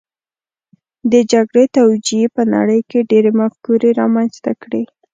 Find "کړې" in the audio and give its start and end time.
4.61-4.83